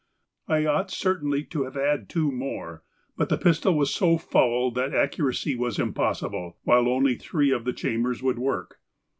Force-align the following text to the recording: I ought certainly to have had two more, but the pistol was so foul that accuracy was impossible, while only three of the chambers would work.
I 0.47 0.65
ought 0.65 0.89
certainly 0.89 1.43
to 1.43 1.61
have 1.65 1.75
had 1.75 2.09
two 2.09 2.31
more, 2.31 2.81
but 3.15 3.29
the 3.29 3.37
pistol 3.37 3.77
was 3.77 3.93
so 3.93 4.17
foul 4.17 4.71
that 4.71 4.95
accuracy 4.95 5.55
was 5.55 5.77
impossible, 5.77 6.57
while 6.63 6.87
only 6.89 7.13
three 7.13 7.51
of 7.51 7.65
the 7.65 7.73
chambers 7.73 8.23
would 8.23 8.39
work. 8.39 8.79